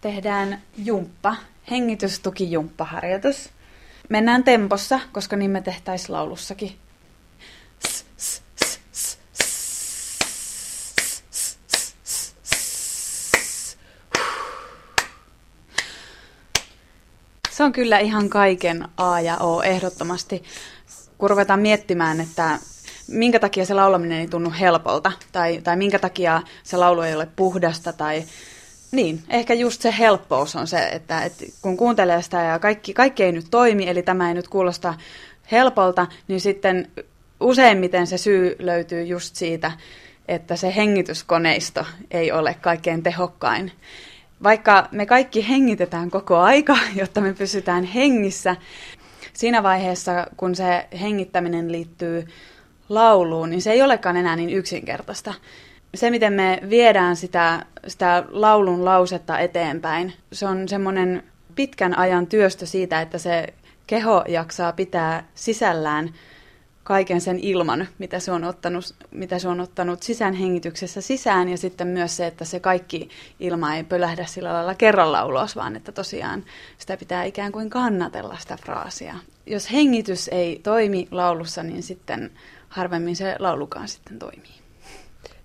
tehdään 0.00 0.62
jumppa, 0.76 1.36
hengitystukijumppaharjoitus. 1.70 3.50
Mennään 4.08 4.44
tempossa, 4.44 5.00
koska 5.12 5.36
niin 5.36 5.50
me 5.50 5.60
tehtäisiin 5.60 6.12
laulussakin. 6.12 6.76
Se 17.50 17.64
on 17.64 17.72
kyllä 17.72 17.98
ihan 17.98 18.28
kaiken 18.28 18.88
A 18.96 19.20
ja 19.20 19.36
O 19.36 19.62
ehdottomasti. 19.62 20.44
Kun 21.18 21.30
ruvetaan 21.30 21.60
miettimään, 21.60 22.20
että 22.20 22.58
minkä 23.08 23.38
takia 23.38 23.66
se 23.66 23.74
laulaminen 23.74 24.20
ei 24.20 24.28
tunnu 24.28 24.52
helpolta, 24.60 25.12
tai, 25.32 25.60
tai 25.64 25.76
minkä 25.76 25.98
takia 25.98 26.42
se 26.62 26.76
laulu 26.76 27.00
ei 27.00 27.14
ole 27.14 27.28
puhdasta, 27.36 27.92
tai 27.92 28.24
niin, 28.92 29.22
ehkä 29.28 29.54
just 29.54 29.82
se 29.82 29.94
helppous 29.98 30.56
on 30.56 30.66
se, 30.66 30.88
että, 30.88 31.22
että 31.22 31.44
kun 31.62 31.76
kuuntelee 31.76 32.22
sitä 32.22 32.42
ja 32.42 32.58
kaikki, 32.58 32.94
kaikki 32.94 33.22
ei 33.24 33.32
nyt 33.32 33.46
toimi, 33.50 33.88
eli 33.88 34.02
tämä 34.02 34.28
ei 34.28 34.34
nyt 34.34 34.48
kuulosta 34.48 34.94
helpolta, 35.52 36.06
niin 36.28 36.40
sitten 36.40 36.90
useimmiten 37.40 38.06
se 38.06 38.18
syy 38.18 38.56
löytyy 38.58 39.02
just 39.02 39.36
siitä, 39.36 39.72
että 40.28 40.56
se 40.56 40.76
hengityskoneisto 40.76 41.86
ei 42.10 42.32
ole 42.32 42.54
kaikkein 42.60 43.02
tehokkain. 43.02 43.72
Vaikka 44.42 44.88
me 44.90 45.06
kaikki 45.06 45.48
hengitetään 45.48 46.10
koko 46.10 46.36
aika, 46.36 46.78
jotta 47.00 47.20
me 47.20 47.32
pysytään 47.32 47.84
hengissä, 47.84 48.56
siinä 49.32 49.62
vaiheessa, 49.62 50.26
kun 50.36 50.54
se 50.54 50.88
hengittäminen 51.00 51.72
liittyy 51.72 52.26
lauluun, 52.88 53.50
niin 53.50 53.62
se 53.62 53.72
ei 53.72 53.82
olekaan 53.82 54.16
enää 54.16 54.36
niin 54.36 54.50
yksinkertaista. 54.50 55.34
Se, 55.94 56.10
miten 56.10 56.32
me 56.32 56.60
viedään 56.68 57.16
sitä, 57.16 57.66
sitä 57.86 58.24
laulun 58.28 58.84
lausetta 58.84 59.38
eteenpäin, 59.38 60.12
se 60.32 60.46
on 60.46 60.68
semmoinen 60.68 61.22
pitkän 61.54 61.98
ajan 61.98 62.26
työstö 62.26 62.66
siitä, 62.66 63.00
että 63.00 63.18
se 63.18 63.54
keho 63.86 64.24
jaksaa 64.28 64.72
pitää 64.72 65.24
sisällään 65.34 66.14
kaiken 66.84 67.20
sen 67.20 67.38
ilman, 67.38 67.88
mitä 67.98 68.18
se 68.18 68.32
on 68.32 68.44
ottanut, 68.44 68.84
mitä 69.10 69.38
se 69.38 69.48
on 69.48 69.60
ottanut 69.60 70.02
sisäänhengityksessä 70.02 71.00
sisään, 71.00 71.48
ja 71.48 71.58
sitten 71.58 71.86
myös 71.86 72.16
se, 72.16 72.26
että 72.26 72.44
se 72.44 72.60
kaikki 72.60 73.08
ilma 73.40 73.74
ei 73.74 73.84
pölähdä 73.84 74.26
sillä 74.26 74.52
lailla 74.52 74.74
kerralla 74.74 75.24
ulos, 75.24 75.56
vaan 75.56 75.76
että 75.76 75.92
tosiaan 75.92 76.44
sitä 76.78 76.96
pitää 76.96 77.24
ikään 77.24 77.52
kuin 77.52 77.70
kannatella 77.70 78.36
sitä 78.38 78.56
fraasia. 78.56 79.14
Jos 79.46 79.72
hengitys 79.72 80.28
ei 80.28 80.60
toimi 80.62 81.08
laulussa, 81.10 81.62
niin 81.62 81.82
sitten 81.82 82.30
harvemmin 82.68 83.16
se 83.16 83.36
laulukaan 83.38 83.88
sitten 83.88 84.18
toimii. 84.18 84.59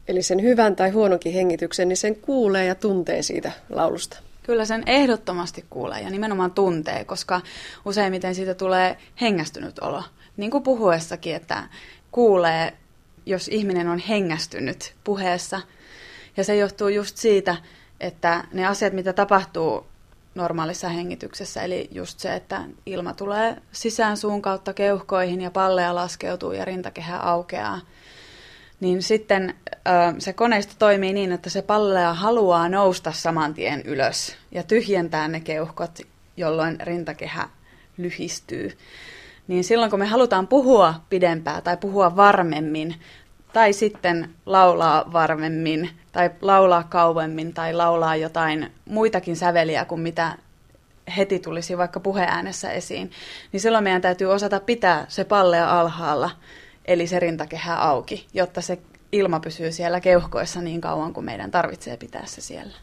Eli 0.07 0.21
sen 0.21 0.41
hyvän 0.41 0.75
tai 0.75 0.89
huononkin 0.89 1.33
hengityksen, 1.33 1.87
niin 1.87 1.97
sen 1.97 2.15
kuulee 2.15 2.65
ja 2.65 2.75
tuntee 2.75 3.21
siitä 3.21 3.51
laulusta. 3.69 4.17
Kyllä 4.43 4.65
sen 4.65 4.83
ehdottomasti 4.85 5.65
kuulee 5.69 6.01
ja 6.01 6.09
nimenomaan 6.09 6.51
tuntee, 6.51 7.05
koska 7.05 7.41
useimmiten 7.85 8.35
siitä 8.35 8.53
tulee 8.53 8.97
hengästynyt 9.21 9.79
olo. 9.79 10.03
Niin 10.37 10.51
kuin 10.51 10.63
puhuessakin, 10.63 11.35
että 11.35 11.63
kuulee, 12.11 12.73
jos 13.25 13.47
ihminen 13.47 13.87
on 13.87 13.99
hengästynyt 13.99 14.93
puheessa. 15.03 15.61
Ja 16.37 16.43
se 16.43 16.55
johtuu 16.55 16.87
just 16.87 17.17
siitä, 17.17 17.55
että 17.99 18.43
ne 18.53 18.65
asiat, 18.65 18.93
mitä 18.93 19.13
tapahtuu 19.13 19.85
normaalissa 20.35 20.89
hengityksessä, 20.89 21.61
eli 21.61 21.89
just 21.91 22.19
se, 22.19 22.35
että 22.35 22.63
ilma 22.85 23.13
tulee 23.13 23.57
sisään 23.71 24.17
suun 24.17 24.41
kautta 24.41 24.73
keuhkoihin 24.73 25.41
ja 25.41 25.51
palleja 25.51 25.95
laskeutuu 25.95 26.51
ja 26.51 26.65
rintakehä 26.65 27.19
aukeaa, 27.19 27.81
niin 28.79 29.03
sitten 29.03 29.55
se 30.19 30.33
koneisto 30.33 30.73
toimii 30.79 31.13
niin, 31.13 31.31
että 31.31 31.49
se 31.49 31.61
pallea 31.61 32.13
haluaa 32.13 32.69
nousta 32.69 33.11
saman 33.11 33.53
tien 33.53 33.81
ylös 33.85 34.35
ja 34.51 34.63
tyhjentää 34.63 35.27
ne 35.27 35.39
keuhkot, 35.39 35.99
jolloin 36.37 36.77
rintakehä 36.79 37.49
lyhistyy. 37.97 38.77
Niin 39.47 39.63
silloin 39.63 39.91
kun 39.91 39.99
me 39.99 40.05
halutaan 40.05 40.47
puhua 40.47 40.93
pidempään 41.09 41.63
tai 41.63 41.77
puhua 41.77 42.15
varmemmin, 42.15 42.95
tai 43.53 43.73
sitten 43.73 44.29
laulaa 44.45 45.13
varmemmin, 45.13 45.89
tai 46.11 46.29
laulaa 46.41 46.83
kauemmin, 46.83 47.53
tai 47.53 47.73
laulaa 47.73 48.15
jotain 48.15 48.71
muitakin 48.85 49.35
säveliä 49.35 49.85
kuin 49.85 50.01
mitä 50.01 50.37
heti 51.17 51.39
tulisi 51.39 51.77
vaikka 51.77 51.99
puheäänessä 51.99 52.71
esiin, 52.71 53.11
niin 53.51 53.61
silloin 53.61 53.83
meidän 53.83 54.01
täytyy 54.01 54.27
osata 54.27 54.59
pitää 54.59 55.05
se 55.07 55.23
pallea 55.23 55.79
alhaalla, 55.79 56.29
eli 56.85 57.07
se 57.07 57.19
rintakehä 57.19 57.75
auki, 57.75 58.27
jotta 58.33 58.61
se 58.61 58.79
ilma 59.11 59.39
pysyy 59.39 59.71
siellä 59.71 59.99
keuhkoissa 59.99 60.61
niin 60.61 60.81
kauan 60.81 61.13
kuin 61.13 61.25
meidän 61.25 61.51
tarvitsee 61.51 61.97
pitää 61.97 62.25
se 62.25 62.41
siellä. 62.41 62.73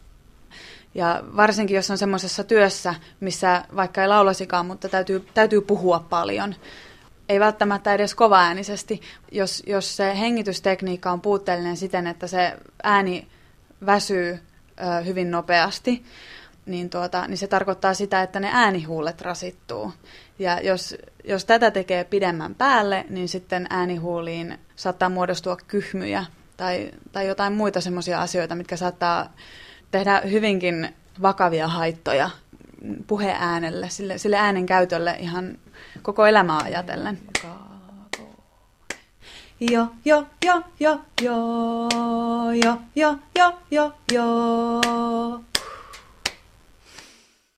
Ja 0.95 1.23
varsinkin 1.37 1.75
jos 1.75 1.91
on 1.91 1.99
semmoisessa 1.99 2.45
työssä, 2.45 2.95
missä 3.21 3.65
vaikka 3.77 4.03
ei 4.03 4.09
laulasikaan, 4.09 4.67
mutta 4.67 4.89
täytyy, 4.89 5.27
täytyy 5.35 5.61
puhua 5.61 6.07
paljon, 6.11 6.55
ei 7.29 7.41
välttämättä 7.41 7.95
edes 7.95 8.15
kovaäänisesti, 8.15 9.01
jos, 9.33 9.63
jos 9.67 9.97
se 9.97 10.19
hengitystekniikka 10.19 11.11
on 11.11 11.21
puutteellinen 11.21 11.77
siten, 11.77 12.07
että 12.07 12.27
se 12.27 12.57
ääni 12.83 13.29
väsyy 13.87 14.41
ö, 14.81 15.05
hyvin 15.05 15.31
nopeasti, 15.31 16.05
niin, 16.67 16.91
tuota, 16.91 17.29
niin 17.29 17.39
se 17.39 17.47
tarkoittaa 17.47 17.95
sitä, 17.95 18.23
että 18.23 18.41
ne 18.41 18.51
äänihuulet 18.53 19.21
rasittuu. 19.21 19.93
Ja 20.39 20.61
jos, 20.61 20.97
jos 21.25 21.45
tätä 21.45 21.71
tekee 21.71 22.05
pidemmän 22.05 22.55
päälle, 22.55 23.05
niin 23.09 23.29
sitten 23.29 23.67
äänihuuliin 23.71 24.59
saattaa 24.77 25.09
muodostua 25.09 25.57
kyhmyjä 25.69 26.25
tai, 26.57 26.91
tai 27.13 27.27
jotain 27.27 27.53
muita 27.53 27.81
semmoisia 27.81 28.21
asioita, 28.21 28.55
mitkä 28.55 28.77
saattaa 28.77 29.33
tehdä 29.91 30.23
hyvinkin 30.31 30.95
vakavia 31.23 31.69
haittoja 31.69 32.31
puheäänelle, 33.07 33.91
sille, 33.91 34.19
sille 34.19 34.37
äänen 34.37 34.67
käytölle 34.67 35.17
ihan 35.19 35.59
koko 36.03 36.27
elämää 36.27 36.59
ajatellen. 36.65 37.19
Jo, 39.61 39.87
jo, 40.05 40.27
jo, 40.45 40.63
jo, 40.81 41.01
jo, 41.23 41.89
jo, 42.53 42.81
jo, 42.95 43.19
jo, 43.35 43.59
jo, 43.71 43.93
jo. 44.13 45.52